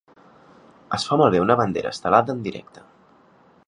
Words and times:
Es 0.97 1.05
fa 1.09 1.19
malbé 1.23 1.43
una 1.45 1.59
bandera 1.61 1.93
estelada 1.97 2.37
en 2.39 2.43
directe 2.49 2.87